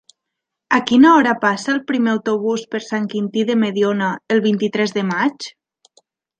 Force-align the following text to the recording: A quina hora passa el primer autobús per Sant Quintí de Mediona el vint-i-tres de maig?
A 0.77 0.77
quina 0.91 1.11
hora 1.17 1.33
passa 1.43 1.69
el 1.73 1.81
primer 1.91 2.15
autobús 2.17 2.65
per 2.73 2.83
Sant 2.87 3.07
Quintí 3.13 3.45
de 3.53 3.59
Mediona 3.67 4.11
el 4.37 4.45
vint-i-tres 4.49 4.99
de 5.01 5.09
maig? 5.15 5.51